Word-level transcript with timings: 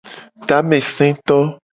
Tameseto. 0.47 1.37